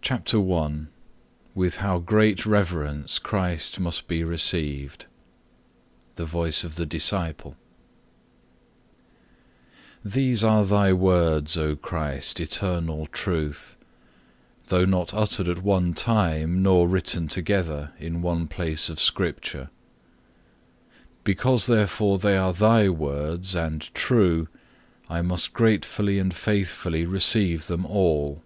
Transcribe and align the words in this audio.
CHAPTER 0.00 0.38
I 0.54 0.84
With 1.54 1.76
how 1.76 1.98
great 1.98 2.46
reverence 2.46 3.18
Christ 3.18 3.78
must 3.78 4.08
be 4.08 4.24
received 4.24 5.04
The 6.14 6.24
Voice 6.24 6.64
of 6.64 6.76
the 6.76 6.86
Disciple 6.86 7.58
These 10.02 10.42
are 10.42 10.64
Thy 10.64 10.94
words, 10.94 11.58
O 11.58 11.76
Christ, 11.76 12.40
Eternal 12.40 13.04
Truth; 13.04 13.76
though 14.68 14.86
not 14.86 15.12
uttered 15.12 15.46
at 15.46 15.62
one 15.62 15.92
time 15.92 16.62
nor 16.62 16.88
written 16.88 17.28
together 17.28 17.92
in 17.98 18.22
one 18.22 18.48
place 18.48 18.88
of 18.88 18.98
Scripture. 18.98 19.68
Because 21.22 21.66
therefore 21.66 22.18
they 22.18 22.38
are 22.38 22.54
Thy 22.54 22.88
words 22.88 23.54
and 23.54 23.92
true, 23.94 24.48
I 25.10 25.20
must 25.20 25.52
gratefully 25.52 26.18
and 26.18 26.32
faithfully 26.32 27.04
receive 27.04 27.66
them 27.66 27.84
all. 27.84 28.42